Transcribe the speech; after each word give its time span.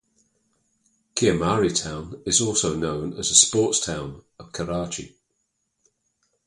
Kiamari 1.15 1.69
Town 1.71 2.23
is 2.25 2.41
also 2.41 2.75
known 2.75 3.13
as 3.19 3.29
the 3.29 3.35
'Sports 3.35 3.85
Town' 3.85 4.23
of 4.39 4.51
Karachi. 4.51 5.15